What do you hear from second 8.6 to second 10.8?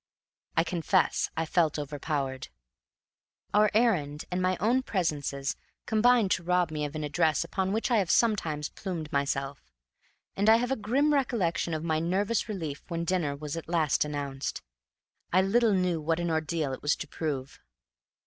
plumed myself; and I have a